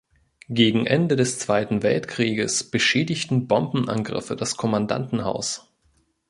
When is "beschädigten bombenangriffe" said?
2.71-4.35